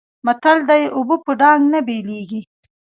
[0.25, 2.41] متل دی: اوبه په ډانګ نه بېلېږي.